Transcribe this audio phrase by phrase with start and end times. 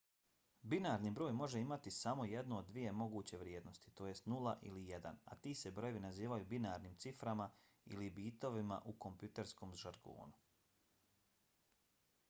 [0.73, 4.07] binarni broj može imati samo jednu od dvije moguće vrijednosti tj.
[4.33, 7.49] 0 ili 1 a ti se brojevi nazivaju binarnim ciframa
[7.93, 10.43] ili bitovima u kompjuterskom žargonu